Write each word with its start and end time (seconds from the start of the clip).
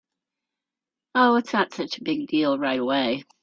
Oh, 1.13 1.35
it’s 1.35 1.53
not 1.53 1.73
such 1.73 1.99
a 1.99 2.03
big 2.03 2.25
deal 2.25 2.57
right 2.57 2.79
away. 2.79 3.23